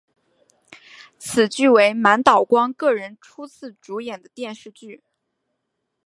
[1.19, 5.03] 此剧为满岛光个人初次主演的电视剧。